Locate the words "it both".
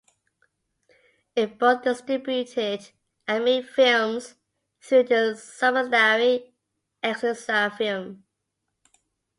1.35-1.83